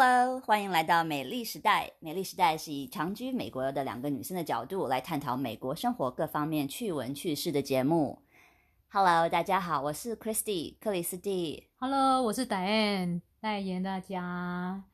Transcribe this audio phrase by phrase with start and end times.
[0.00, 1.90] Hello，欢迎来到美丽时代。
[1.98, 8.22] 美丽时代是以长居美国的两个女生的角度来探讨美国生活各方面趣闻趣事的节目。
[8.90, 11.66] Hello，大家好，我是 Christy 克里斯蒂。
[11.80, 14.84] Hello，我是 Diane，代言大家。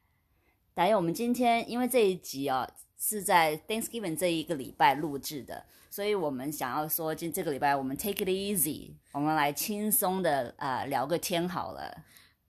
[0.73, 2.67] 导演，我们今天因为这一集哦
[2.99, 11.95] 是在 Thanksgiving 这一个礼拜录制的，所以我们想要说，今这个礼拜我们 take it easy，我们来轻松的呃聊个天好了。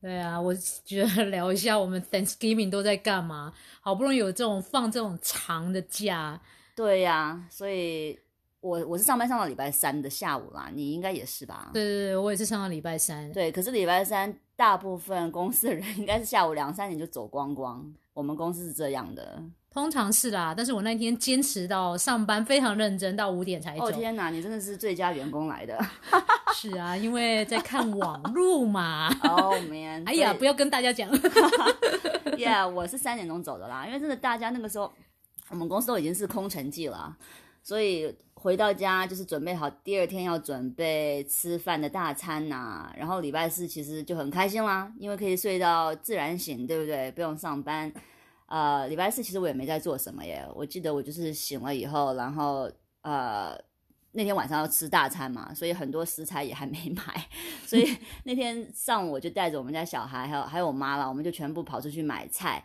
[0.05, 3.51] 对啊，我觉得 聊一下我们 Thanksgiving 都在干嘛，
[3.81, 6.39] 好不容易有这种放这种长的假，
[6.75, 8.19] 对呀、所以
[8.59, 11.71] 我我是上班上到礼拜三的下午啦，你应该也是吧？
[11.73, 13.31] 对对对，我也是上到礼拜三。
[13.33, 19.41] 对，可是礼拜三大部分公司的人 应该是下午两三点就走光光，我们公司是这样的。
[19.75, 23.83] 通常是啦，但是我那天坚持到上班非常认真，到五点才走。
[23.83, 25.77] 哦天哪，你真的是最佳员工来的。
[26.55, 29.09] 是啊，因为在看网路嘛。
[29.23, 31.11] 哦、man， 哎呀，不要要跟大家讲。
[32.37, 34.89] Yeah，我是三点钟走的啦，因为真的大家那个时候
[35.49, 37.17] 我们公司都已经是空城计了啊，
[37.61, 47.11] 所以回到家就是准备好第二天要准备吃饭的大餐呐、然后礼拜四其实就很开心啦，因为可以睡到自然醒，对不对？
[47.11, 47.91] 不用上班。
[48.47, 52.69] 呃，礼拜四其实我也没在做什么耶，我记得我就是醒了以后，然后
[53.01, 53.59] 呃
[54.11, 57.27] 那天晚上要吃大餐嘛，所以很多食材也还没 买，
[57.65, 57.85] 所以
[58.23, 62.63] 那天上午我就带着我们家小孩还有还有我妈了，我们就全部跑出去买菜。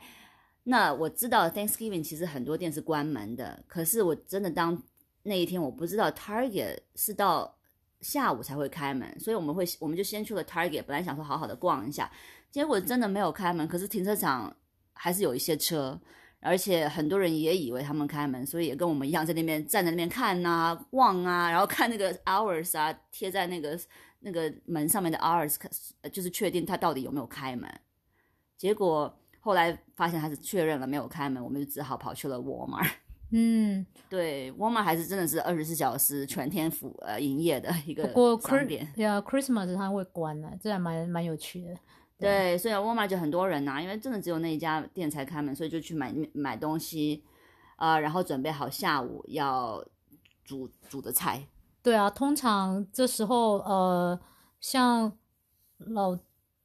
[0.64, 4.80] 那我知道 Thanksgiving 其实很多店是关门的，可是我真的当
[5.22, 7.56] 那一天我不知道 Target 是到
[8.02, 12.10] 下午才会开门，所以我们会我们就先去了 Target，本来想说好好的逛一下，
[12.50, 14.54] 结果真的没有开门，可是停车场
[15.02, 15.98] 还是有一些车，
[16.40, 23.80] 而且很多人也以为他们开门，所以也跟我们一样在那边站在那边看啊、望啊，然后看那个 hours 啊贴在那个
[24.18, 25.56] 那个门上面的 hours，
[26.02, 27.66] 呃就是确定他到底有没有开门。
[28.58, 32.90] 结果后来发现他是确认了没有开门，我们就只好跑去了 Walmart。
[33.32, 38.86] 嗯，对，Walmart 还是真的是二十四小时全天服呃营业的一个不过商店。
[38.94, 41.74] 对啊，Christmas 它会关的，这还蛮蛮有趣的。
[42.20, 47.24] 对，所以 Walmart 就很多人呐、因为真的只有那一家店才开门，所以就去买买东西，
[47.76, 49.84] 呃，然后准备好下午要
[50.44, 51.42] 煮煮的菜。
[51.82, 54.20] 对啊，通常这时候呃，
[54.60, 55.10] 像
[55.78, 56.18] 老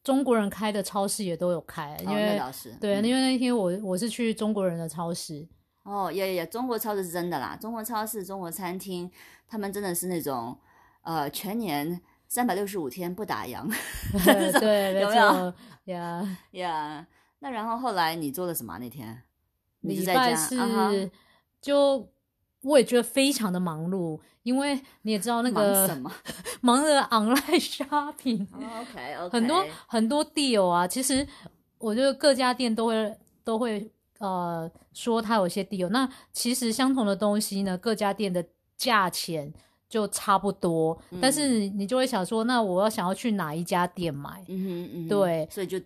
[0.03, 3.05] 中国人开的超市也都有开，因为、倒是对，嗯。
[3.05, 5.47] 因为那天我我是去中国人的超市，
[5.83, 9.09] 哦，也也，中国超市是真的啦，中国超市、中国餐厅，
[9.47, 10.57] 他们真的是那种
[11.01, 12.01] 呃全年
[12.35, 13.65] 三百六十五天不打烊
[14.59, 16.37] 对有没有错呀。
[16.51, 17.07] 呀。
[17.39, 19.23] 那然后后来你做了什么啊、那天？
[19.79, 20.35] 你礼是在家拜
[20.91, 21.09] 是、
[21.61, 22.09] 就
[22.63, 26.11] 我也觉得非常的忙碌，因为你也知道那忙个什么
[26.59, 31.25] 忙着 online shopping，、？OK OK，很多很多 deal 啊，其实
[31.77, 39.53] 我觉得各家店都会都会呃说它有些 deal，那其实相同的东西呢，各家店的价钱
[39.87, 44.43] 就差不多，但是你就会想说，那我要想要去哪一家店买？
[44.47, 45.79] 嗯哼嗯哼，对所以就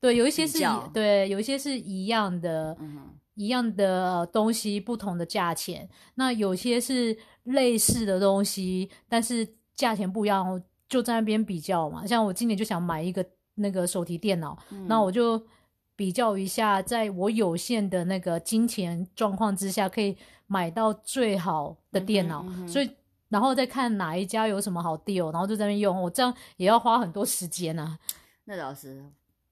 [0.00, 0.58] 对，有一些是
[0.92, 5.88] 对，有一些是一样的，嗯一样的呃东西，不同的价钱。
[6.16, 12.06] 那有些是类似的东西，但是价钱不一样，就在那边比较嘛。
[12.06, 13.24] 像我今年就想买一个
[13.54, 15.40] 那个手提电脑，嗯那我就
[15.94, 22.90] 比较一下，在我有限的那个金钱状况之下，可以买到最好的电脑，嗯哼嗯哼所以。
[23.32, 26.02] 然后再看哪一家有什么好 deal，然后就在那边用。
[26.02, 27.98] 我这样也要花很多时间啊。
[28.44, 29.02] 那倒是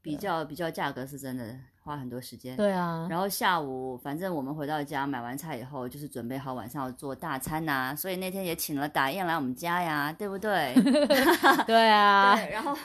[0.02, 2.54] 比较比较价格是真的花很多时间。
[2.58, 10.74] 对啊，然后下午，反正我们回到家买完菜以后，就是准备好晚上要做大餐呐、所以那天也请了打燕来我们家呀，对不对？
[11.66, 12.76] 对啊， 对，然后，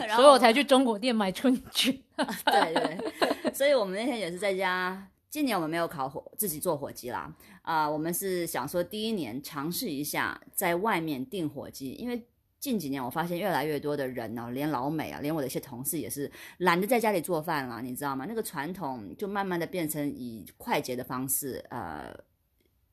[0.00, 1.96] 然后所以我才去中国店买春卷。
[2.16, 5.06] 对对，所以我们那天也是在家。
[5.34, 7.34] 今年我们没有烤火，自己做火鸡啦。
[7.62, 12.24] 啊、我们是想说第一年尝试一下在外面订火鸡，因为
[12.60, 18.26] 近几年我发现越来越多的人呢、连老美啊，连我的一些同事也是懒得在家里做饭了，你知道吗？
[18.28, 22.16] 那个传统就慢慢的变成以快捷的方式，呃，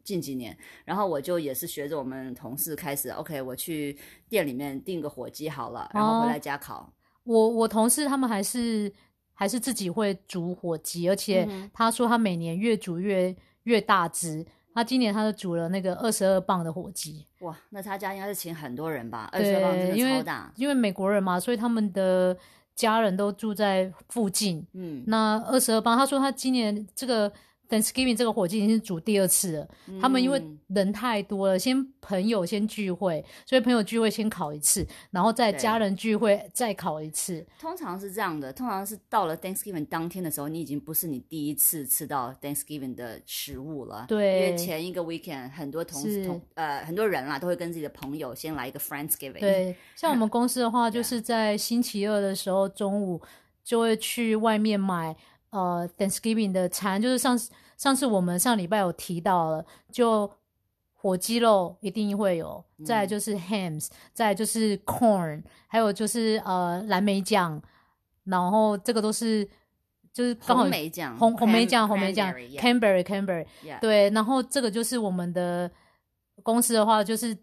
[0.03, 3.95] 近几年，然后我就也是学着我们同事开始，OK，我去
[4.27, 6.91] 店里面订个火鸡好了，然后回来家烤。
[7.23, 8.91] 我我同事他们还是
[9.41, 14.45] 还是自己会煮火鸡，而且嗯他说他每年越煮越越大只。
[14.75, 19.27] 他今年他就煮了那个二十二磅的火鸡，哇，那他家应该是请很多人吧？
[19.31, 20.53] 二十二磅真的超大。
[20.55, 22.37] 因为美国人嘛，所以他们的
[22.75, 24.63] 家人都住在附近。
[24.73, 27.33] 嗯，那二十二磅，他说他今年这个
[27.71, 29.67] Thanksgiving 这个火鸡已经是煮第二次了。
[30.01, 37.45] 他们因为嗯人太多了，先朋友先聚会，所以朋友聚会先烤一次，然后再家人聚会再烤一次。
[37.59, 44.05] 通常是这样的，通常是到了 Thanksgiving 当天的时候，你已经不是你第一次吃到 Thanksgiving 的食物了。
[44.07, 53.21] 对因为前一个 weekend 很多同事同呃很多人啦，都会跟自己的朋友先来一个 Friendsgiving。，对，像我们 公司的话，就是在星期二的时候中午
[53.63, 55.15] 就会去外面买
[55.51, 60.29] 呃 Thanksgiving 的餐，就是上次上次我们上礼拜有提到了，就
[60.93, 67.61] 火鸡肉一定会有，再来就是 hams，再来就是 corn，还有就是呃蓝莓酱，
[68.25, 69.47] 然后这个都是
[70.13, 72.59] 就是刚好红莓酱红红莓酱红莓酱 cranberry，yeah。
[72.59, 73.45] canberry canberry，
[73.79, 75.71] 对，然后这个就是我们的
[76.43, 77.35] 公司的话，就是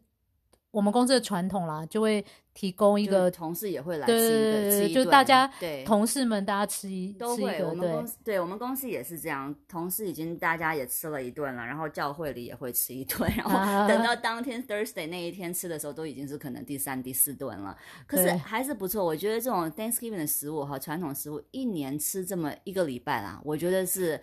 [0.70, 7.64] 我们公司的传统啦，就会提供一就是个同事也会来吃一个，对对对，吃就大家对同事们大家吃一都会。
[7.64, 17.76] 我们公司对我们公司也是这样，同事已经大家也吃了一顿了，然后教会里也会吃一顿，然啊后等到当天 Thursday 那一天吃的时候，都已经是可能第三、第四顿了。
[18.06, 24.20] 可是对还是不错，我觉得这种 Thanksgiving 的食物和传统食物，一年吃这么一个礼拜啦，我觉得是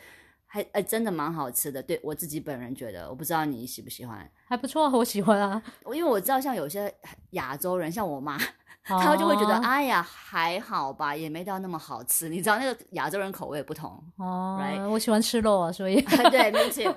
[0.56, 1.84] 还呃真的蛮好吃的。
[1.84, 4.25] 对我自己本人觉得，我不知道你喜不喜欢。
[4.48, 5.62] 还不错，我喜欢啊。
[5.84, 6.94] 我因为我知道像有些
[7.31, 8.38] 亚洲人，像我妈，
[8.86, 12.30] 他就会觉得，哦哎呀，还好吧，也没到那么好吃。
[12.30, 16.96] 你知道那个亚洲人口味不同，哦 right 我喜欢吃肉啊，所以对，me too。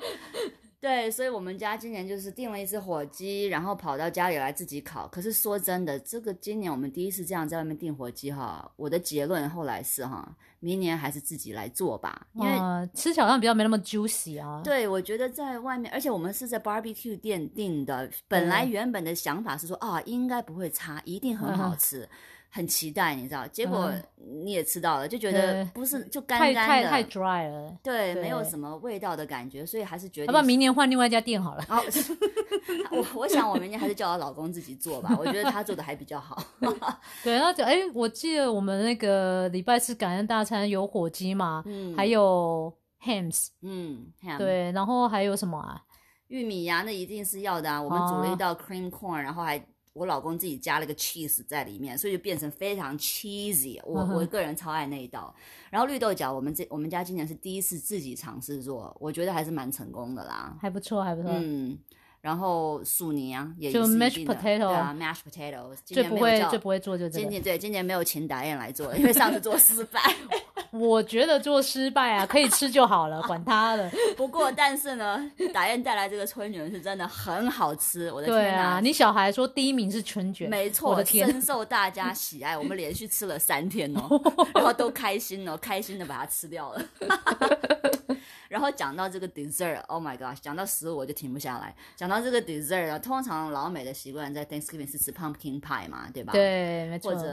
[0.81, 5.09] 对，所以我们家今年就是订了一只火鸡，然后跑到家里来自己烤。
[5.09, 14.61] 可是说真的，这个今年我们第一次这样在外面订火鸡哈，我的结论后来是哈，明年还是自己来做吧，因为呃吃起来比较没那么 juicy 啊。
[14.63, 22.09] 对，我觉得在外面，而且我们是在 barbecue 店订的，本来原本的想法是说啊，应该不会差，一定很好嗯吃，
[22.51, 23.47] 很期待，你知道？
[23.49, 24.03] 结果嗯
[24.45, 27.75] 你也吃到了，就觉得不是就干干的，太太 dry 了。
[27.83, 31.65] 对，对没有什么味道的感觉，所以还是决定要不然明年换另外一家店好了。
[32.91, 36.43] 我我想我明年还是叫我老公自己做吧，我觉得他做的还比较好。
[37.25, 42.73] 对，然后就哎，我记得我们那个礼拜四感恩大餐有火鸡嘛，嗯还有
[43.03, 44.07] hams，嗯
[44.37, 45.83] 对，然后还有什么啊？
[46.29, 47.81] 玉米呀，那一定是要的啊。
[47.81, 49.59] 我们煮了一道 cream corn，、然后还
[49.99, 54.05] 我老公自己加了个 cheese 在里面，所以就变成非常 cheesy 我。
[54.05, 55.35] 我个人超爱那一道。
[55.71, 60.57] 然后绿豆角，我们这我们家今年是第一次自己尝试做，我觉得还是蛮成功的啦。
[60.61, 61.31] 还不错，还不错。
[61.35, 61.77] 嗯，
[62.21, 65.77] 然后薯泥啊，也就是 mashed potato 对啊，mashed potatoes。
[65.85, 70.01] 今最不会最不会做就这个，今年对今年没有请导演来做，因为上次做失败。
[70.71, 73.91] 我觉得做失败啊，可以吃就好了，管他的。
[74.17, 78.63] 不过，但是呢，打燕带来这个春卷是真的很好吃，我的天哪！
[78.63, 82.57] 啊，你小孩说第一名是春卷，没错，我的天，深受大家喜爱。
[82.57, 84.09] 我们连续吃了三天哦，
[84.55, 86.85] 然后都开心哦，开心的把它吃掉了。
[88.49, 91.75] 然后讲到这个 dessert，Oh my god，讲到食物我就停不下来。
[91.97, 97.23] 讲到这个 dessert 啊，通常老美的习惯在 Thanksgiving 是吃 pumpkin pie 嘛，对吧？，对，没错或。
[97.23, 97.29] 者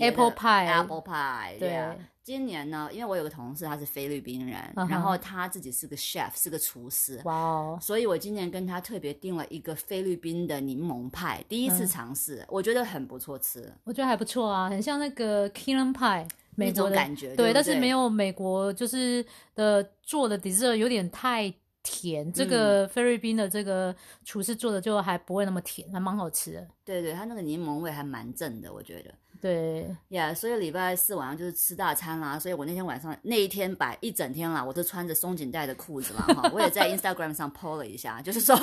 [0.00, 1.94] Apple pie apple pie，对啊。
[2.22, 4.58] 今年呢，因为我有个同事他是菲律宾人，
[4.88, 13.70] 然后他自己是个 chef，是个厨师，哇哦，所以我今年跟他特别订了一个菲律宾的柠檬派，第一次嗯尝试，我觉得很不错吃。
[13.84, 19.22] 我觉得还不错啊，很像那个 Kingdom Pie，美那国的种感觉，对，不但是没有有美国就是
[19.54, 21.52] 的做的 dessert 有点太
[21.82, 23.94] 甜，这嗯个菲律宾的这个
[24.24, 26.66] 厨师做的就还不会那么甜，还蛮好吃的。
[26.86, 29.12] 对对，它那个柠檬味还蛮正的，我觉得。
[29.44, 38.56] 对，Yeah，所以礼拜四晚上就是吃大餐啦，所以我那天晚上那一天摆一整天啦，我都穿着松紧带的裤子啦哈，我也在 Instagram 上 PO 了一下，就是说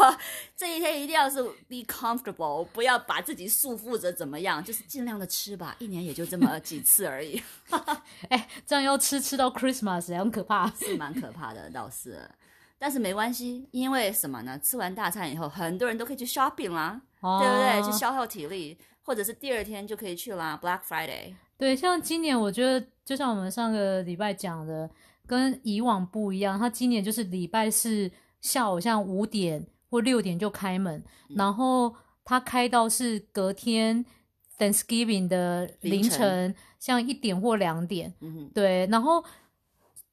[0.58, 7.40] 这一天一定要是 be comfortable，不要把自己束缚着怎么样，就是尽量的吃吧，一年也就这么几次而已，
[8.30, 10.68] 哎，这样要吃吃到 Christmas 很可怕。
[10.72, 12.28] 是蛮可怕的倒是。
[12.80, 14.58] 但是没关系，因为什么呢？
[14.58, 17.92] 吃完大餐以后，很多人都可以去 shopping 啦，哦对不对？
[17.92, 21.34] 去消耗体力，或者是第二天就可以去啦，Black Friday。
[21.58, 24.90] 对，像今年我觉得，就像我们上个礼拜讲的，
[25.28, 26.58] 跟以往不一样。
[26.58, 34.04] 他今年就是礼拜四下午像五点或六点就开门，嗯然后他开到是隔天
[34.58, 38.14] Thanksgiving 的凌凌晨，晨像一点或两点。
[38.54, 39.24] 对，然后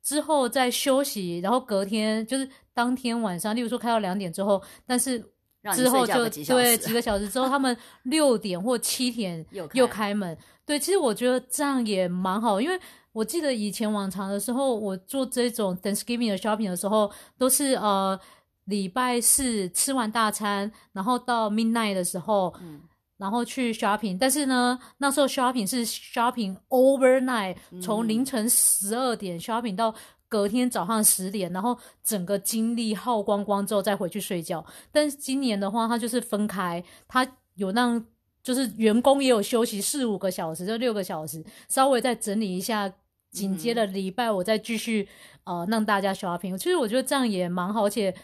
[0.02, 10.36] 之后再休息，然后隔天就是当天晚上，例如说开到两点之后，但是让你之后就对几个小时之后，他们六点或七点又 又开开门。
[10.64, 12.78] 对，其实我觉得这样也蛮好，因为
[13.12, 18.18] 我记得以前往常的时候，我做这种 Thanksgiving 的 shopping 的时候，都是呃
[18.66, 22.80] 礼拜四吃完大餐，然后到 midnight 的时候，嗯
[23.16, 29.92] 然后去 shopping，但是呢，那时候 shopping 是 shopping overnight，从嗯凌晨十二点 shopping 到
[30.28, 34.64] 隔天早上十点，然后整个精力耗光光之后再回去睡觉。
[34.92, 38.04] 但是今年的话，它就是分开，它有让
[38.42, 42.92] 就是员工也有休息四五个小时，就六个小时，稍微再整理一下，
[43.30, 45.08] 紧接着礼拜我再继续
[45.44, 46.56] 呃让大家 shopping。
[46.56, 48.14] 其实我觉得这样也蛮好，而且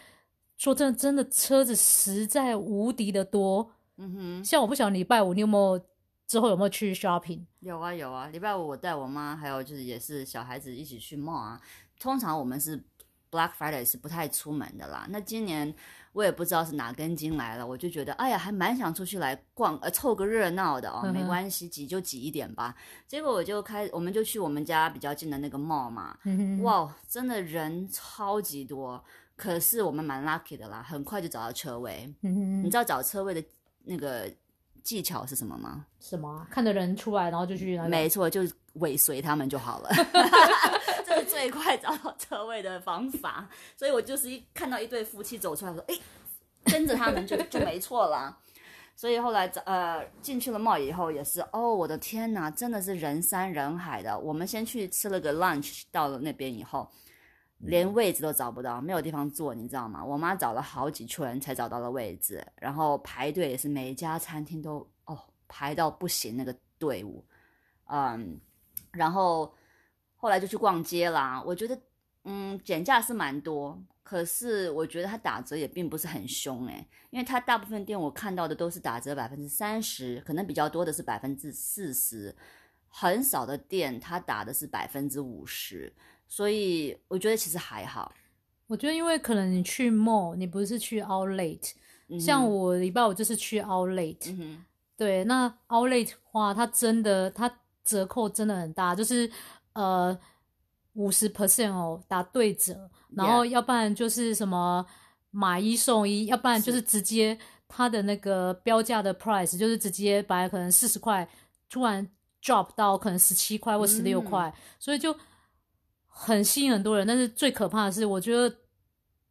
[0.57, 3.71] 说真的，真的车子实在无敌的多。
[3.97, 5.79] 嗯哼，像我不晓得礼拜五你有没有
[6.27, 7.41] 之后有没有去 shopping？
[7.59, 11.61] 有啊有啊，礼拜五我带我妈还有就是也是小孩子一起去 mall 啊。
[11.99, 12.83] 通常我们是
[13.31, 15.05] Black Friday 是不太出门的啦。
[15.09, 15.73] 那今年
[16.13, 21.11] 我也不知道是哪根筋来了，我就觉得哎呀，还蛮想出去来逛，呃，凑个热闹的哦。
[21.11, 22.73] 没关系，挤就挤一点吧。
[23.07, 26.17] 结果我就开，我们就去我们家比较近的那个 mall 嘛。
[26.61, 29.03] 哇，真的人超级多，
[29.35, 32.13] 可是我们蛮 lucky 的啦，很快就找到车位。
[32.21, 33.43] 你知道找车位的
[33.83, 34.31] 那个
[34.83, 35.85] 技巧是什么吗？
[35.99, 38.41] 什么啊、看的人出来，然后就去那个没错，就
[38.75, 40.03] 尾随他们就好了，这
[41.19, 43.47] 是 最快找到车位的方法。
[43.75, 45.95] 所以我就是一看到一对夫妻走出来，说：“哎，
[46.65, 48.37] 跟着他们就就没错了。
[48.97, 54.17] ”所以后来找呃进去了 mall 以后也是，哦，我的天哪，真的是人山人海的。
[54.17, 56.89] 我们先去吃了个 lunch，到了那边以后，
[57.57, 60.03] 连位置都找不到，没有地方坐，你知道吗？
[60.03, 65.19] 我妈找了好几圈才找到了位置，然后排队也是每一家餐厅都哦
[65.49, 67.21] 排到不行那个队伍，
[67.87, 68.39] 嗯，
[68.91, 69.53] 然后
[70.25, 71.39] 后来就去逛街啦。
[71.45, 71.79] 我觉得
[72.23, 82.35] 嗯减价是蛮多，可是我觉得它打折也并不是很凶诶，因为它大部分店我看到的都是打折百分之三十，可能比较多的是百分之四十，
[82.87, 85.93] 很少的店它打的是百分之五十。
[86.27, 88.11] 所以我觉得其实还好。
[88.65, 91.73] 我觉得，因为可能你去 mall，你不是去 outlet，、
[92.07, 94.57] 嗯像我礼拜五就是去 outlet，、
[94.97, 99.29] 对，那 outlet 话，它真的它折扣真的很大，就是
[99.75, 100.17] 呃
[100.93, 104.85] 五十 percent 哦，打对折，然后要不然就是什么
[105.31, 111.27] 买一送一，要不然就是直接它的那个标价的 price 就是直接把可能四十块，
[111.69, 112.07] 突然
[112.41, 114.25] drop 到可能十七块或十六嗯。
[114.25, 115.15] 块，所以就
[116.05, 117.05] 很吸引很多人。
[117.05, 118.55] 但是最可怕的是，我觉得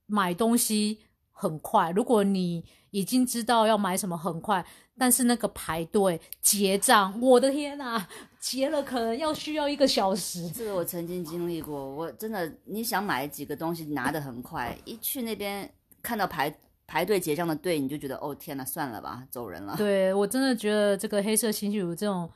[0.06, 0.98] 买东西
[1.34, 4.64] 很快，如果你已经知道要买什么很快，
[4.96, 8.06] 但是那个排队结账，我的天呐，
[8.38, 10.48] 结了可能要需要一个小时。
[10.50, 15.68] 这个我曾经经历过，我真的你想买几个东西拿得很快，一去那边
[16.00, 19.74] 看到排排队结账的队，你就觉得哦天呐，算了吧，走人了。
[19.76, 22.30] 对我真的觉得这个黑色星期五这种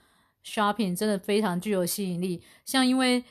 [0.45, 2.43] shopping 真的非常具有吸引力。
[2.65, 3.23] 像因为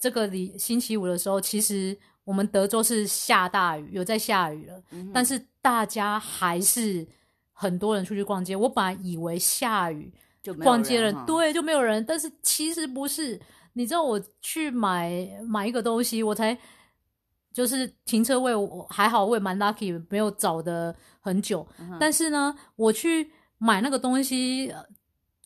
[0.00, 7.06] 这个礼星期五的时候，其实我们德州是下大雨，有在下雨了，嗯但是大家还是
[7.52, 8.56] 很多人出去逛街。
[8.56, 13.40] 我本来以为下雨就没逛街人哈，人对就没有人，但是其实不是。
[13.74, 16.58] 你知道我去买买一个东西，我才
[17.52, 21.64] 就是停车位，我还好，我也蛮 lucky，没有找的很久。
[21.78, 24.84] 嗯但是呢，我去买那个东西，呃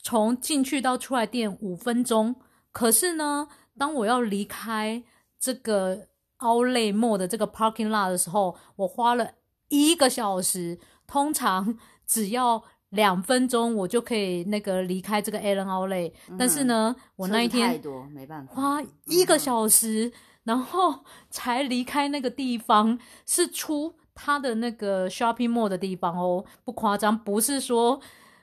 [0.02, 2.34] 从进去到出来店五分钟，
[2.72, 5.02] 可是呢，当我要离开
[5.38, 6.06] 这个
[6.40, 9.32] Outlet Mall 的这个 parking lot 的时候，我花了
[9.68, 10.78] 一个小时。
[11.06, 18.54] 通常 只要两分钟，我就可以那个离开这个 Allen Outlet、但是呢，我那一天多，没办法。
[18.54, 20.12] 花一个嗯小时，
[20.44, 28.00] 然后 才离开那个地方，是出他的那个 shopping mall 的地方哦，不夸张，不是说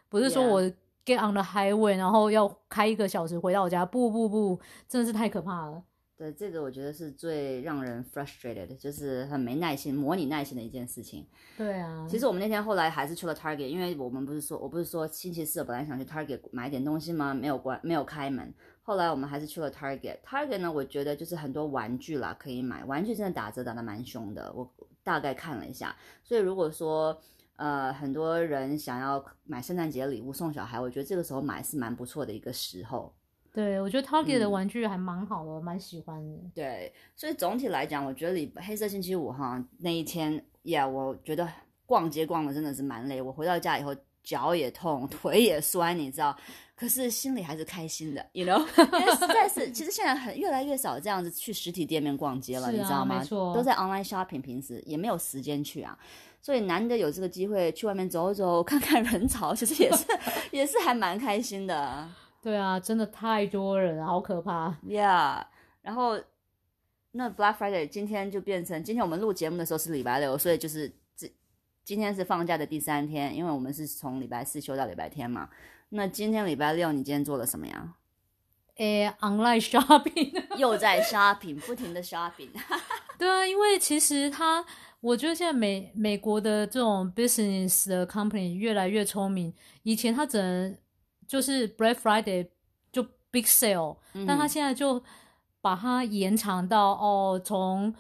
[0.10, 0.62] 不是说我
[1.06, 5.82] get on the highway，然后要开一个小时回到我家，不不不，真的是太可怕了。
[6.18, 11.28] 对，这个我觉得是最让人 frustrated，的就是很没耐心、模拟耐心的一件事情。
[11.56, 17.36] 对啊，其实我们那天后来还是去了 Target，因为我们不是说，我不是说星期四本来想去 Target 买点东西吗？
[17.36, 18.52] 没有关，没有开门。
[18.82, 20.20] 后来我们还是去了 Target。
[20.26, 24.52] Target 呢，我觉得就是很多玩具啦可以买，玩具真的打折打的蛮凶的。
[24.54, 24.68] 我
[25.04, 27.16] 大概看了一下，所以如果说
[27.58, 33.14] 呃很多人想要买圣诞节礼物送小孩，我觉得这个时候买是蛮不错的一个时候。
[33.58, 36.38] 对我觉得 Target 的嗯玩具还蛮好的，我蛮喜欢的。
[36.54, 41.50] 对，所以总体来讲，我觉得礼黑色星期五哈那一天呀我觉得
[41.88, 43.20] 逛街逛的真的是蛮累。
[43.20, 46.38] 我回到家以后，脚也痛，腿也酸，你知道，
[46.76, 48.60] 可是心里还是开心的，you know，
[49.00, 53.26] 因为实在是，其实现在很越来越少这样子去实体店面逛街了，啊你知道吗？
[53.56, 55.98] 都在 online shopping，平时也没有时间去啊。
[56.44, 60.06] 所以难得有这个机会去外面走走，看看人潮，其实也是
[60.52, 62.08] 也是还蛮开心的。
[62.42, 64.78] 对啊，真的太多人了，好可怕。
[64.86, 65.44] Yeah，
[65.82, 66.20] 然后
[67.12, 71.30] 那 Black Friday 今天就变成今天我们录节目的时候是礼拜六，所以就是这
[71.84, 75.50] 今天是放假的第三天，因为我们是从礼拜四休到礼拜天嘛。
[75.90, 77.96] 那今天礼拜六，你今天做了什么呀？
[78.76, 82.50] 诶 online shopping，又在 shopping，不停的 shopping。
[83.18, 84.64] 对啊，因为其实他，
[85.00, 89.52] 我觉得现在美美国的这种 business 的 company 越来越聪明。
[89.82, 90.78] 以前他只能
[91.28, 92.48] 就是 Black Friday
[92.92, 95.04] 就 big sale，、但他现在就
[95.62, 97.94] 把它延长到哦，从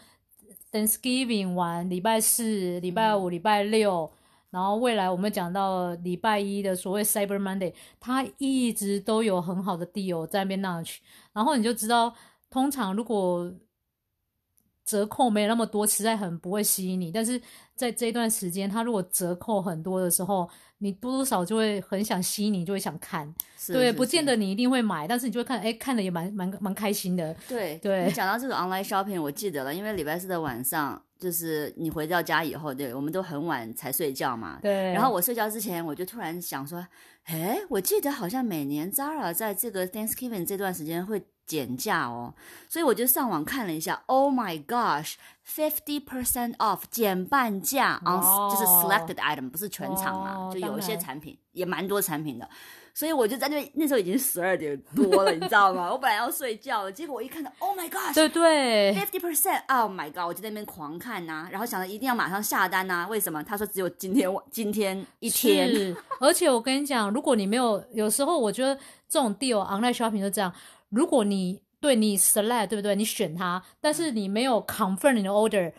[0.71, 4.11] Thanksgiving 完礼拜四、礼拜五、礼拜六。
[4.49, 10.97] 然后未来我们讲到礼拜一的所谓 Cyber Monday，他一直都有很好的 deal 在那边 launch，
[11.33, 12.15] 然后你就知道，
[12.49, 13.53] 通常如果
[14.85, 17.11] 折扣没有那么多，实在很不会吸引你。
[17.11, 17.39] 但是
[17.75, 23.25] 在这段时间，他如果折扣很多的时候，你多多少就会很想吸你，就会想看。
[23.67, 27.35] 对，是是是不见得你一定会买，但是你就会看，哎，看的也蛮蛮蛮开心的。
[27.47, 34.59] 对对你讲到这个 online shopping，我记得了，因为礼拜四的晚上，就是你回到家以后，对我们都很晚才睡觉嘛。
[34.61, 36.85] 对，然后我睡觉之前，我就突然想说，
[37.25, 42.31] 哎，我记得好像每年 Zara 在这个 Thanksgiving 这段时间会减价哦，
[42.69, 52.47] 所以我就上网看了一下，Oh my gosh，fifty percent off 减半价 on 哇就是 selected item，不是全场嘛，哦就有一些产品也蛮多产品的。
[52.93, 55.87] 所以我就在那边，那时候已经十二点多了，你知道吗？
[55.93, 60.25] 我本来要睡觉了，结果我一看到，Oh my gosh，对对 Fifty percent，Oh my god！
[60.25, 63.43] 我就在那边狂看呐、然后想着一定要马上下单呐、为什么？
[63.43, 68.75] 他说只有今天 今天一天，是，而且我跟你讲，如果你没有，有时候我觉得
[69.07, 70.51] 这种 deal online shopping 就这样，
[70.89, 72.95] 如果你对你 select 对不对？
[72.95, 75.73] 你选它，但是你没有 confirm 你的 order。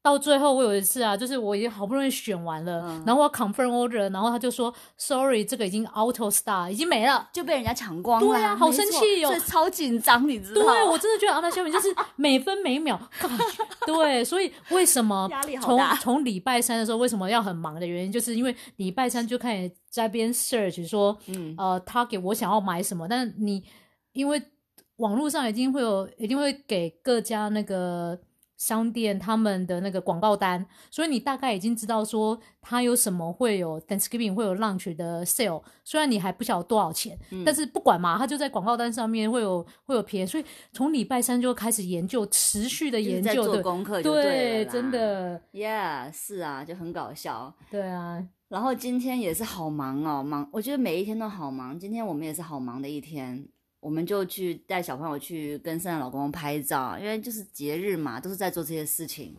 [0.00, 7.28] 到最后，我有一次啊，就是我已经好不容易选完了，嗯然后我要 confirm order，然后他就说 sorry，这个已经 auto star 已经没了。
[7.32, 8.26] 就被人家抢光了。
[8.26, 10.72] 对啊好生气哦所以超紧张，你知道吗？
[10.72, 12.98] 对，我真的觉得 online shopping 就是 每分每秒
[13.84, 15.28] 对，所以为什么
[15.60, 23.62] 从大从礼拜三的时候为什么要很忙的原因，就是因为礼拜三就开始在边 search 说，嗯呃，target 我想要买什么，但是你
[24.12, 24.42] 因为
[24.96, 28.18] 网络上已经会有，一定会给各家那个。
[28.58, 47.54] 商店他们的那个广告单，所以你大概已经知道说它有什么会有 Thanksgiving 会有 launch 的 sale，虽然你还不晓得多少钱，嗯但是不管嘛，它就在广告单上面会有会有便宜，所以从礼拜三就开始研究，持续的研究，功课对对真的，，Yeah，是啊，就很搞笑。
[47.70, 51.78] 对啊，然后今天也是好忙哦，忙，我觉得每一天都好忙。
[51.78, 53.46] 今天我们也是好忙的一天，
[53.80, 59.36] 我们就去带小朋友去跟圣诞老公公拍照，因为就是节日嘛，都是在做这些事情。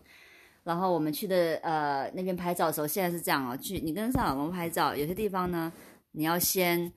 [0.63, 5.71] 然后我们去的呃那边拍照的时候，现在是这样哦，去你跟圣诞老公公拍照，有些地方呢，
[6.11, 6.91] 你要先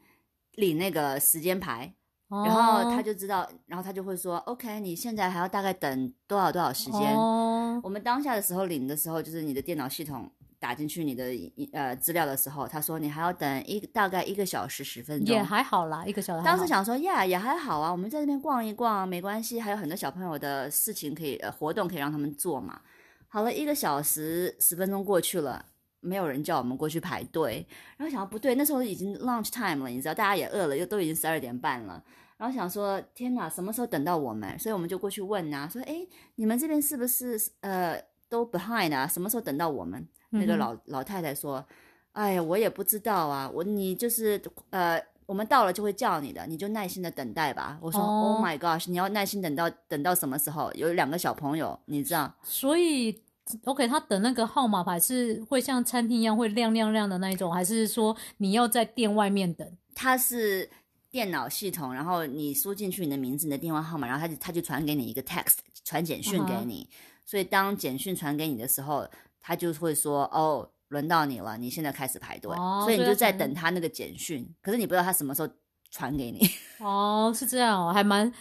[0.56, 1.92] 领那个时间牌，
[2.28, 7.14] 然后他就就知道，然后他就会说，OK，你现在还要大概等多少多少时间。
[7.16, 10.30] 哦，我们当下的时候领的时候，就是你的电脑系统
[10.62, 11.24] 打进去你的
[11.72, 15.42] 呃资料的时候，他说你还要等一大概一个小时十分钟也。
[15.42, 16.44] 还好啦，一个小时。
[16.44, 22.80] 当时想说呀，也还好啊，我们在这边逛一逛没关系，还有很多小朋友的事情可以呃活动可以让他们做嘛。
[23.26, 25.66] 好了，一个小时十分钟过去了，
[25.98, 32.00] 没有人叫我们过去排队，然后想到不对，那时候已经 lunch time 了，你知道大家也饿了，又都已经十二点半了。
[32.36, 34.56] 然后想说，天哪，什么时候等到我们？
[34.58, 39.06] 所以我们就过去问啊，说，哎，你们这边是不是呃都 behind 啊？
[39.06, 40.08] 什么时候等到我们？
[40.32, 41.64] 那个嗯老、老太太说，
[42.12, 44.40] 哎呀，我也不知道啊，我你就是
[44.70, 47.78] 呃，我们到了就会叫你的，你就耐心的等待吧。
[47.80, 50.70] 我说、哦 Oh my gosh，你要耐心等到等到什么时候？
[50.74, 53.22] 有两个小朋友，你知道，所以
[53.64, 59.66] OK，他等那个号码牌是会像餐厅一样会亮亮亮的那一种，还是说你要在店外面等？
[59.94, 60.70] 它是
[61.10, 66.88] 电脑系统，然后你输进去你的名字、你的电话号码，然后他就他就传给你一个 text，传简讯给你。
[67.24, 69.06] 所以当简讯传给你的时候，
[69.42, 72.54] 他就会说：“哦，轮到你了，你现在开始排队。
[72.54, 75.48] 哦所以你就在等他那个简讯，可是你不知道他什么时候
[75.90, 76.40] 传给你。
[76.80, 78.32] 哦，是这样哦，还蛮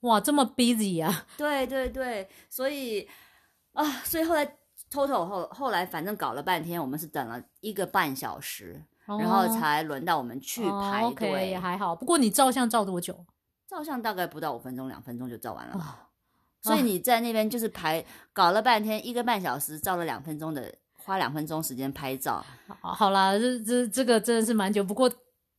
[0.00, 1.26] 哇，这么 busy 啊！
[1.36, 3.08] 对对对，所以
[3.72, 4.46] 啊，所以后来
[4.90, 11.50] total 后后来反正搞了半天，我们是等了一个半小时，然后才轮到我们去哦排 OK，队。
[11.50, 11.94] 也还好。
[11.94, 13.26] 不过你照相照多久？
[13.68, 16.07] 照相大概不到五分钟、两分钟就照完了吧。
[16.62, 22.44] 啊所以你在那边就是排搞了半天，一个半小时照了两分钟的，花两分钟时间拍照。
[22.80, 24.82] 好好啦，这这这个真的是蛮久。
[24.82, 25.10] 不过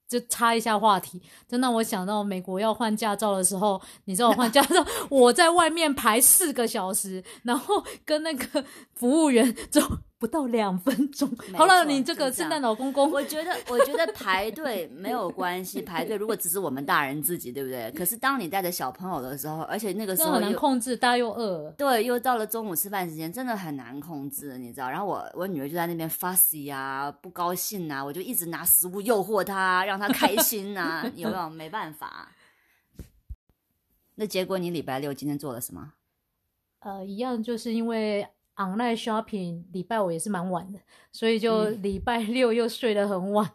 [0.07, 9.81] 就插一下话题，真让我想到美国要换驾照的时候，你知道我换驾照， 我在外面排四个小时，然后跟那个服务员就
[10.19, 11.27] 不到两分钟。
[11.55, 17.89] 好了，你这个圣诞老公公，我觉得，我觉得排队没有关系， 排队如果只是我们大人自己，对不对？
[17.91, 21.71] 可是当你带着小朋友的时候，而且那个时候很难控制，大家又饿。
[21.77, 24.89] 对，又到了中午吃饭时间，真的很难控制，你知道。
[24.89, 31.49] 然后我我女儿就在那边 fussy 啊，不高兴啊，我就一直拿食物诱惑她，让她开心啊， 有没有？
[31.49, 32.29] 没办法。
[34.15, 35.93] 那结果你礼拜六今天做了什么？
[36.79, 38.27] 呃，一样就是因为
[38.59, 40.79] online shopping 礼拜五也是蛮晚的，
[41.11, 43.49] 所以就嗯礼拜六又睡得很晚，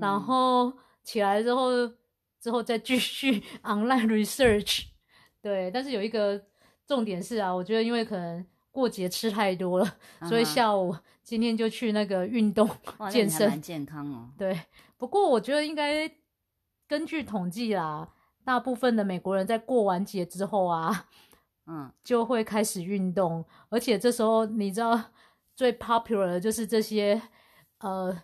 [0.00, 1.70] 然后起来之后
[2.40, 4.86] 之后再继续 online research。
[5.40, 6.40] 对，但是有一个
[6.86, 9.96] 重点是啊，我觉得因为可能过节吃太多了，
[10.28, 12.68] 所以下午今天就去那个运动
[13.10, 13.62] 健身。
[13.62, 14.30] 健康哦。
[14.36, 14.60] 对，
[14.96, 16.10] 不过我觉得应该
[16.88, 18.08] 根据统计啦，
[18.44, 21.06] 大部分的美国人在过完节之后啊，
[21.68, 24.98] 嗯，就会开始运动，而且这时候你知道
[25.54, 27.20] 最 popular 的就是这些
[27.80, 28.22] 呃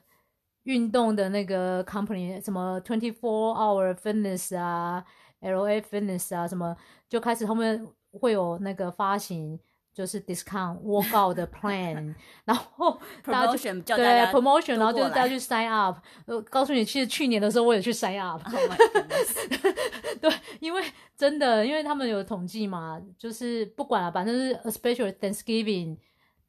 [0.62, 5.04] 运动的那个 company，什么 Twenty Four Hour Fitness 啊、
[5.40, 6.74] LA Fitness 啊，什么
[7.09, 9.61] 就开始他们会有那个发行。
[9.94, 12.12] 就是 discount workout 的 plan，
[12.44, 15.96] 然后大家就叫对 promotion，然后就是大家去 sign up。
[16.26, 18.52] 呃，告诉你，其实去年的时候我也去 sign up，Oh
[20.20, 20.83] 对，因为
[21.16, 25.96] 真的，因为他们有统计嘛，就是不管了，反正是 especially Thanksgiving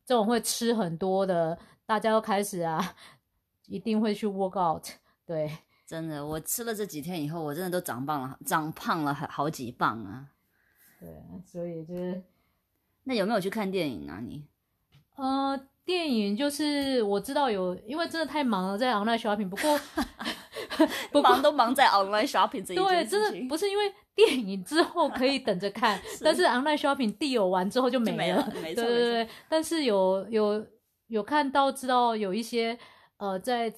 [0.06, 2.96] 这种会吃很多的，大家都开始啊，
[3.68, 4.88] 一定会去 work out。
[5.26, 5.56] 对，
[5.86, 10.28] 真的，我吃了这几天以后，我真的都长胖了，长胖了好好几磅啊。
[11.00, 11.10] 对，
[11.46, 12.24] 所以就是
[13.06, 14.20] 那有没有去看电影啊？
[14.22, 14.44] 你
[15.16, 19.48] 呃，电影就是我知道有，因为真的太忙了，在 online shopping。
[19.50, 19.80] 不过
[21.12, 30.66] 不忙都忙在 online shopping 这一对，件真的不是因为电影之后可以等着看， 但是 online shopping deal 完之后就没没了没错对对对，但是有有
[31.08, 32.78] 有看到知道有一些
[33.18, 33.74] 呃，在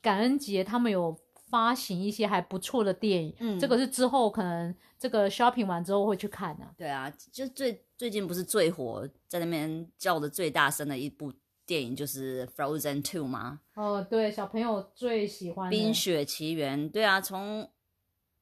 [0.00, 1.14] 感恩节他们有
[1.50, 11.32] 发行一些还不错的电影，嗯这个是之后可能这个 shopping 完之后会去看的、对啊，就最最近不是最火，在那边叫的最大声的一部
[11.66, 13.60] 电影就是《Frozen Two》吗？
[13.74, 17.70] 哦，对，小朋友最喜欢《冰雪奇缘》对啊，从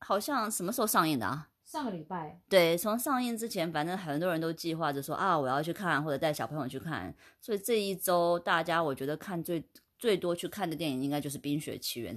[0.00, 1.48] 好像什么时候上映的啊？
[1.64, 7.12] 上个礼拜，对，从上映之前，反正很多人都计划着说啊，我要去看，或者带小朋友去看。
[7.40, 9.64] 所以这一周，大家我觉得看最
[9.98, 12.16] 最多去看的电影，应该就是《冰雪奇缘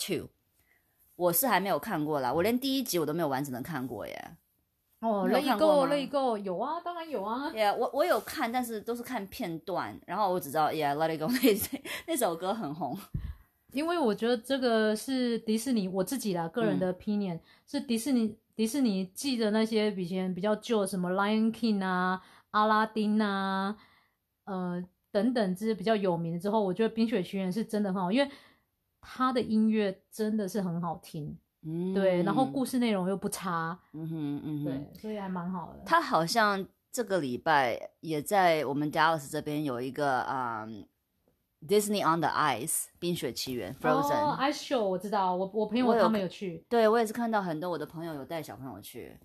[0.00, 0.26] Two》。
[1.16, 4.36] 我是还没有看过啦，我连第一集我都没有完整的看过耶。
[5.00, 7.50] 哦你有，Let It Go》，《Let It Go 有啊，当然有啊。
[7.54, 12.98] yeah, 我我有看，但是都是看片段，然后我只知道，Yeah, Let It Go 那那首歌很红。
[13.72, 23.76] 因为我觉得这个是迪士尼我自己啦个人的 opinion、是迪士尼迪士尼记的那些以前比较旧的什么 Lion King 啊、阿拉丁啊，
[24.44, 24.82] 呃
[25.12, 28.28] 等等这些比较有名的之后，我觉得《冰雪奇缘》是真的很好，因为
[29.00, 35.82] 它的音乐真的是很好听，嗯，对，然后故事内容又不差，嗯哼嗯哼，对，所以还蛮好的。
[35.84, 40.86] 他好像这个礼拜也在我们 Dallas 这边有一个嗯、
[41.66, 49.18] Disney on the Ice 冰雪奇缘 Frozen，、哦，Ice Show 我知道，我我朋友他们有去，对我也是看到很多我的朋友有带小朋友去，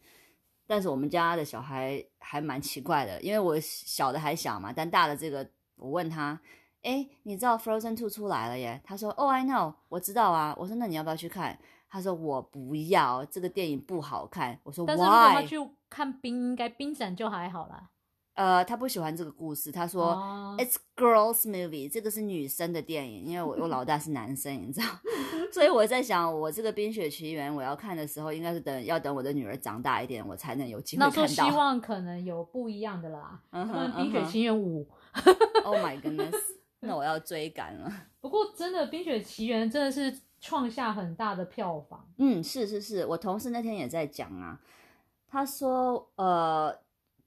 [0.67, 6.39] 但是我们家的小孩还蛮奇怪的，因为我小的还小嘛，但大的这个我问他，
[6.85, 8.79] 哎，你知道 Frozen Two 出来了耶？
[8.83, 10.55] 他说，Oh I know，我知道啊。
[10.57, 11.57] 我说那你要不要去看？
[11.89, 14.59] 他说我不要，这个电影不好看。
[14.63, 15.47] 我说但是如果他 Why？
[15.47, 15.57] 去
[15.89, 17.89] 看冰，应该冰展就还好啦。
[18.35, 20.11] 呃，他不喜欢这个故事，他说。
[20.11, 24.87] 哦 It's girls movie，这个是女生的电影，因为我我老大是男生，你知道，
[25.51, 31.57] 所以我在想，我这个《冰雪奇缘》我要看的时候，应该是等要等我的女儿长大一点，我才能有机会那时候希到。
[31.57, 33.41] 望可能有不一样的啦，
[33.97, 34.87] 冰雪奇缘五》
[35.65, 36.33] Oh my goodness，
[36.85, 37.91] 那我要追赶了。
[38.21, 42.07] 不过真的《冰雪奇缘》真的是创下很大的票房。
[42.17, 44.59] 嗯，是是是，我同事那天也在讲啊，
[45.27, 46.77] 他说，呃，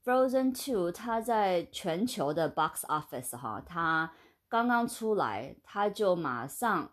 [0.05, 4.11] 《Frozen Two》它在全球的 box office 哈，它
[4.47, 6.91] 刚刚出来，它就马上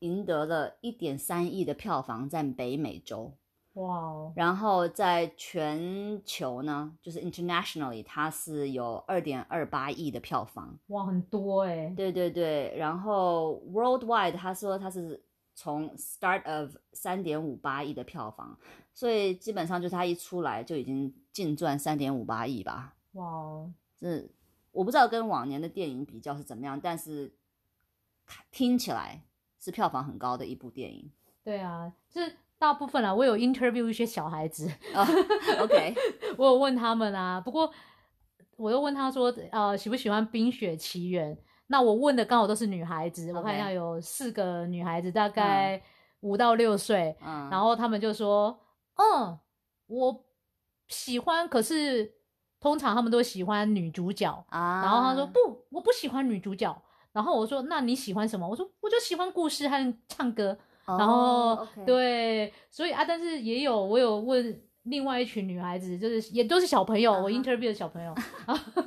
[0.00, 3.36] 赢得了一点三亿的票房，在北美洲。
[3.74, 10.78] 哇哦，然后在全球呢，就是 internationally，它是有二点二八亿的票房。
[10.88, 15.22] 哇，很多哎、对对对，然后 worldwide，他说他是
[15.54, 18.58] 从 start of 三点五八亿的票房，
[18.92, 22.94] 所以基本上就是他一出来就已经净赚三点五八亿吧。
[23.12, 24.28] 哇哦，这
[24.70, 27.34] 我不知道跟往年的电影比较是怎么样，但是
[28.50, 29.22] 听起来
[29.58, 31.10] 是票房很高的一部电影。
[31.42, 32.20] 对啊，这
[32.62, 35.04] 大部分啊，我有 interview 一些小孩子，哦
[35.64, 35.92] OK，
[36.38, 37.68] 我有问他们啊，不过
[38.56, 41.34] 我又问他说，呃，喜不喜欢《冰雪奇缘》？
[41.66, 45.82] 那我问的刚好都是女孩子，我看一下有四个女孩子，大概
[46.20, 48.56] 五到六岁，嗯，然后他们就说，
[48.94, 49.36] 嗯，
[49.88, 50.24] 我
[50.86, 52.14] 喜欢，可是
[52.60, 54.30] 通常他们都喜欢女主角。
[54.50, 56.80] 啊，然后他说不，我不喜欢女主角。
[57.10, 58.48] 然后我说那你喜欢什么？
[58.48, 60.56] 我说我就喜欢故事和唱歌。
[60.86, 68.14] 哦，然后、对，所以啊，但是也有我有问另外一群女孩子，就是也都是小朋友，我 interview 的小朋友，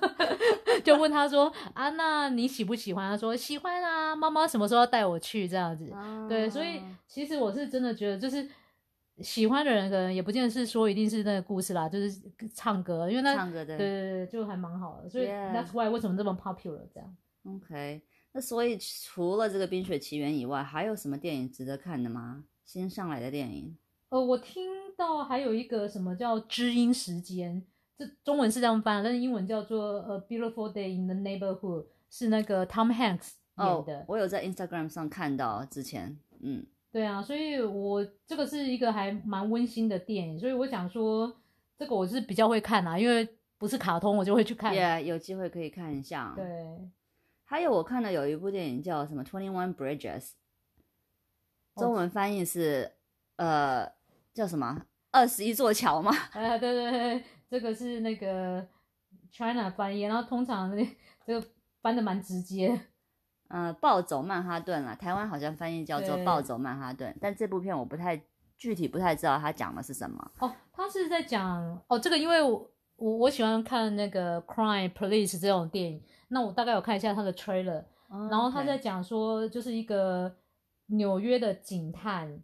[0.83, 3.09] 就问他说啊，那你喜不喜欢？
[3.09, 5.93] 他说喜欢啊，妈妈什么时候要带我去这样子？
[6.27, 8.45] 对，所以其实我是真的觉得，就是
[9.19, 12.21] 喜欢的人可能也不见得是说一定是那个故事啦，就是
[12.53, 15.09] 唱歌，因为那唱歌的，对对对，就还蛮好的。
[15.09, 18.01] 所以 that's why 为什么这么 popular 这样？OK，
[18.35, 22.43] 那所以除了这个《冰雪奇缘》以外，还有什么电影值得看的吗？
[22.65, 23.77] 新上来的电影？
[24.09, 24.65] 呃，我听
[24.97, 27.61] 到还有一个什么叫《知音时间》，
[27.97, 34.03] 这中文是这样翻，但是英文叫做《A Beautiful Day in the Neighborhood》，是那个 Tom Hanks 演的。
[34.09, 41.33] 我有在 Instagram 上看到之前，嗯，对啊，所以我这个是一个还蛮温馨的电影，所以我想说
[41.77, 43.25] 这个我是比较会看啊，因为
[43.57, 44.75] 不是卡通，我就会去看。
[44.75, 46.33] Yeah，有机会可以看一下。
[46.35, 46.45] 对，
[47.45, 50.21] 还有我看了有一部电影叫什么《Twenty One Bridges》，
[51.75, 52.91] 中文翻译是。
[53.37, 53.85] 呃，
[54.33, 54.85] 叫什么？
[55.11, 56.09] 二十一座桥吗？
[56.31, 58.65] 哎，对对对，这个是那个
[59.29, 60.71] China 翻译，然后通常
[61.25, 61.45] 这个
[61.81, 62.79] 翻的蛮直接。
[63.49, 68.21] 呃，暴走曼哈顿啦，台湾好像翻译叫做暴走曼哈顿，但这部片我不太
[68.57, 70.31] 具体不太知道它讲的是什么。
[70.39, 77.83] 哦，他是在讲哦，这个因为我我我喜欢看那个 Crime Police 这种电影，那我大概有看一下他的 trailer，
[78.29, 80.35] 然后他在讲说就是一个
[80.87, 82.41] 纽约的警探。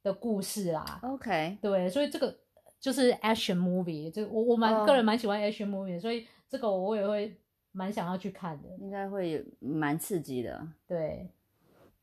[0.00, 2.34] 的故事啦，OK，对，所以这个
[2.78, 7.36] 就是 action movie，这我我蛮个人蛮喜欢 action movie，所以这个我也会
[7.72, 10.66] 蛮想要去看的，应该会蛮刺激的。
[10.86, 11.28] 对，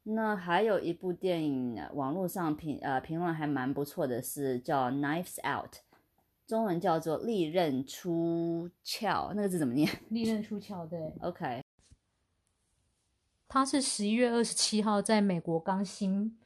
[0.04, 5.78] 那还有一部电影，网络上评呃评论还蛮不错的，是叫 Knives Out，
[6.48, 9.90] 中文叫做利刃出鞘，那个字怎么念？
[10.10, 11.64] 利刃出鞘，对， OK，
[13.48, 16.38] 它是十一月二十七号在美国刚新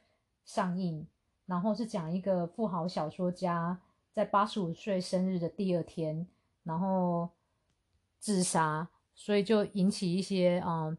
[0.44, 1.06] 上映。
[1.46, 3.76] 然后是讲一个富豪小说家
[4.12, 6.24] 在八十五岁生日的第二天，
[6.62, 7.28] 然后
[8.20, 8.86] 自杀，
[9.16, 10.96] 所以就引起一些嗯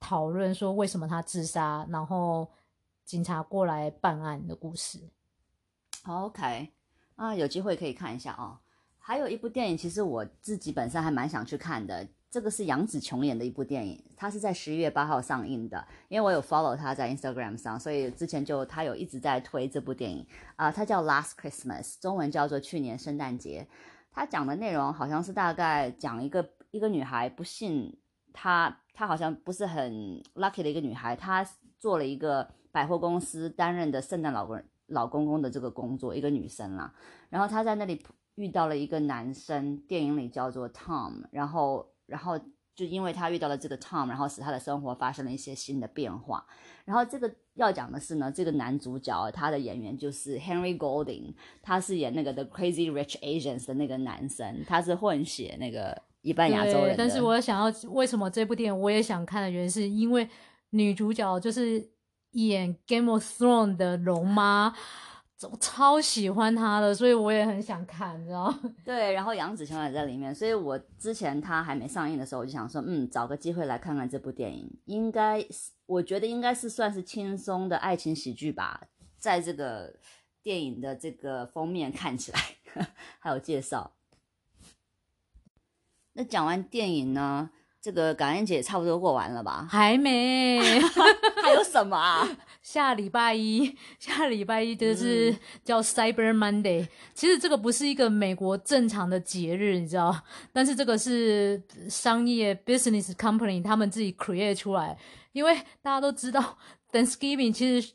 [0.00, 2.50] 讨论，说为什么他自杀，然后
[3.04, 4.98] 警察过来办案的故事。
[6.08, 6.72] OK，
[7.16, 8.58] 啊，有机会可以看一下哦。
[8.98, 12.06] 还有一部电影，其实我自己本身还蛮想去看的。
[12.30, 15.86] 这个是杨紫琼演的一部电影，它是在十一月八号上映的。
[16.08, 20.68] 因为我有 follow 她在 Instagram 上，所以之前就她有一直在推这部电影啊。
[20.72, 23.68] 它叫 Last Christmas，中文叫做去年圣诞节。
[24.10, 27.96] 它讲的内容好像是大概讲一个一个女孩不幸，
[28.32, 31.46] 她她好像不是很 lucky 的一个女孩，她
[31.78, 34.60] 做了一个百货公司担任的圣诞老公
[34.94, 36.90] 老公公的这个工作，一个女生啦。
[37.28, 38.02] 然后她在那里
[38.36, 41.86] 遇到了一个男生，电影里叫做 Tom，然后。
[42.06, 42.38] 然后
[42.74, 46.44] 就因为他遇到了这个 Tom，然后使他的生活发生了一些新的变化。
[46.84, 56.94] 然后这个要讲的是呢，这个男主角他的演员就是 Henry Golding，他是演那个 The Crazy Rich Asians 的那个男生，他是混血那个一半亚洲人。
[56.94, 60.28] 但是我想要为什么这部电影我也想看的原因，是因为
[60.68, 61.88] 女主角就是
[62.34, 64.74] 演 Game of Thrones 的龙妈。
[65.50, 74.74] 我超喜欢他的，所以我也很想看，你知道 对，然后杨紫琼也在里面，所以我之前他还没上映的时候，我就想说，嗯，找个机会来看看这部电影。
[74.86, 78.84] 应该是，我觉得应该是算是轻松的爱情喜剧吧，
[79.18, 79.94] 在这个
[80.42, 82.40] 电影的这个封面看起来，
[83.20, 83.92] 还有介绍。
[86.14, 87.50] 那讲完电影呢？
[87.84, 89.68] 这个感恩节差不多过完了吧？
[89.70, 90.58] 还没，
[91.44, 92.26] 还有什么啊？
[92.62, 96.88] 下礼拜一， 下礼拜一就是叫 Cyber Monday。
[97.12, 100.18] 其实这个不是一个美国正常的节日，你知道？
[100.50, 104.96] 但是这个是商业 business company 他们自己 create 出来。
[105.32, 106.56] 因为大家都知道
[106.90, 107.92] ，Thanksgiving 其实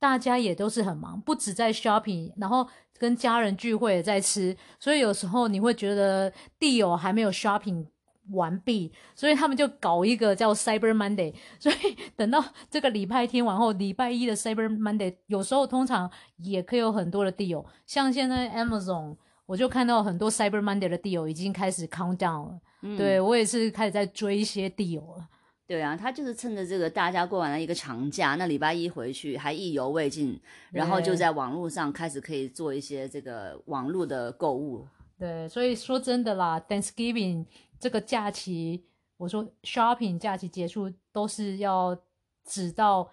[0.00, 2.66] 大家也都是很忙，不止在 shopping，然后
[2.98, 7.86] 跟家人聚会也在吃，所以有时候你会觉得地友还没有 shopping。
[8.32, 11.34] 完毕，所以他们就搞一个叫 Cyber Monday。
[11.58, 17.64] 所以等到这个礼拜天完后，礼拜一的 Cyber Monday，有时候通常也可以有很多的 deal。
[17.86, 19.16] 像现在 Amazon，
[19.46, 22.60] 我就看到很多 Cyber Monday 的 deal 已经开始 count down 了。
[22.96, 25.28] 对我也是开始在追一些 deal 了。
[25.66, 30.36] 对啊，他就是趁着这个大家过完了一个长假，那礼拜一回去还意犹未尽，
[30.72, 34.84] 然后就在网络上开始可以做一些这个网络的购物。
[35.16, 37.44] 对，所以说真的啦，Thanksgiving。
[37.80, 38.84] 这个假期，
[39.16, 41.98] 我说 shopping 假期结束都是要
[42.44, 43.10] 直到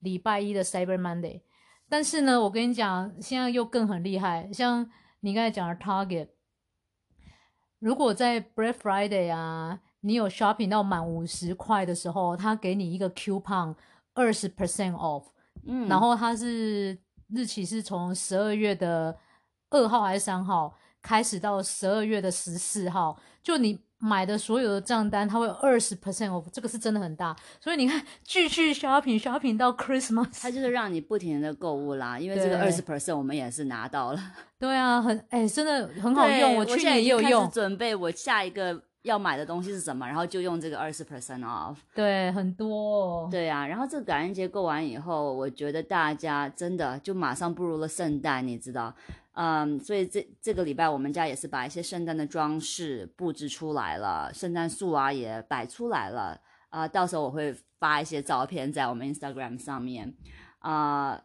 [0.00, 1.40] 礼拜一的 Cyber Monday，
[1.88, 4.88] 但是呢，我跟你讲，现在又更很厉害，像
[5.20, 6.28] 你刚才讲的 Target，
[7.78, 13.74] 如果在 Black Friday 啊，你有 shopping 到满五十块的时候，他给你一个 coupon
[14.12, 15.24] 二十 percent off，
[15.66, 16.98] 嗯，然后它是
[17.28, 19.18] 日期是从十二月的
[19.70, 27.36] 二号还是三号开始到十二月的十四号，就你买的所有的账单，它会有二十 percent off，这个是真的很大。
[27.60, 34.20] 所以你看，继续 shopping shopping 到 Christmas，它就是让你不停的购物啦，因为这个二十 percent 我们也是拿到了，
[34.58, 41.76] 对啊，很哎、真的很好用，我去年也有用，准备我下一个要买的东西是什么，然后就用这个二十 percent off。
[41.94, 43.28] 对，很多、哦。
[43.30, 48.92] 对啊，然后这个感恩节过完以后，我觉得大家真的就马上步入了圣诞，你知道，
[49.34, 60.14] 嗯，所以这这个礼拜我们家也是把一些圣诞的装饰布置出来了，圣诞树啊也摆出来了，啊、到时候我会发一些照片在我们 Instagram 上面，
[60.58, 61.22] 啊、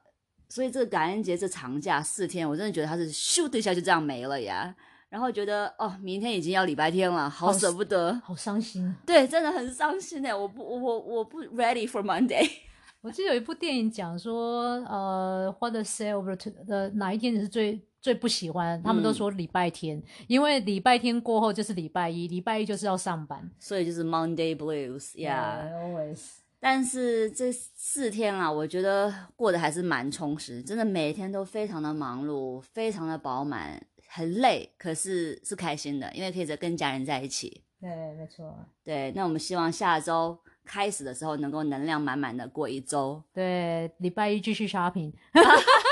[0.50, 4.76] 所以这个感恩节这长假四天，我真的觉得它是咻的一下就这样没了呀。
[5.10, 8.14] 然后觉得哦，明天已经要礼拜天了，好好舍不得。
[8.26, 8.94] 好伤心。
[9.06, 12.46] 对，真的很伤心哎，我不，我我我不 ready for Monday。
[13.00, 18.82] 我记得有一部电影讲说，呃，What the over to 的哪一天你是最最不喜欢？
[18.82, 23.52] 他们都嗯说礼拜天，因为礼拜天过后就是礼拜一，礼拜一就是要上班。
[23.60, 25.70] 所以就是 Monday Blues，yeah。
[25.74, 26.22] always。
[26.58, 37.62] 但是这四天啊，我觉得过得还是蛮充实，真的每天都非常的忙碌，非常的饱满，很累，可是是开心的，因为可以在跟家人在一起。
[37.82, 38.58] 对，没错。
[38.86, 43.22] 对，那我们希望下周开始的时候能够能量满满的过一周。
[43.34, 45.12] 对，礼拜一继续 shopping，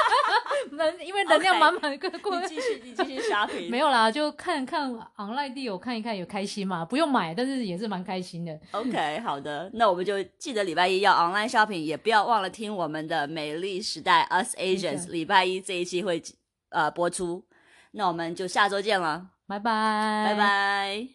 [0.76, 3.70] 能因为能量满满的过你继续，你继续 shopping。
[3.70, 6.86] 没有啦，就看看 online deal 看一看，有开心嘛？
[6.86, 8.60] 不用买，但是也是蛮开心的。
[8.72, 16.22] OK，好的，那我们就记得礼拜一要 online shopping，也不要忘了听我们的美丽时代 Us Asians，礼拜一这一期会
[16.70, 17.46] 呃播出。
[17.92, 21.15] 那我们就下周见了，拜拜，拜拜。